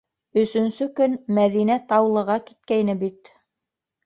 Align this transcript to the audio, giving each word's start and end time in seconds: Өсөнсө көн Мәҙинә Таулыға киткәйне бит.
Өсөнсө 0.43 0.87
көн 0.99 1.13
Мәҙинә 1.39 1.75
Таулыға 1.93 2.39
киткәйне 2.49 2.97
бит. 3.05 3.33